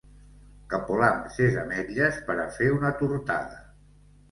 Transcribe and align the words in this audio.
Capolam 0.73 1.19
ses 1.35 1.59
ametlles 1.65 2.19
per 2.31 2.39
a 2.47 2.49
fer 2.59 2.73
una 2.81 2.93
tortada 3.05 3.65